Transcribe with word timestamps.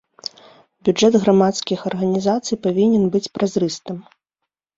Бюджэт 0.87 1.13
грамадскіх 1.25 1.79
арганізацый 1.89 2.57
павінен 2.65 3.03
быць 3.19 3.31
празрыстым. 3.37 3.97